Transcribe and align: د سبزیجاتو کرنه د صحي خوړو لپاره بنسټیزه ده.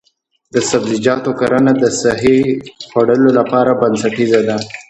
د 0.53 0.55
سبزیجاتو 0.69 1.31
کرنه 1.39 1.71
د 1.81 1.83
صحي 2.01 2.39
خوړو 2.89 3.27
لپاره 3.39 3.71
بنسټیزه 3.81 4.41
ده. 4.47 4.57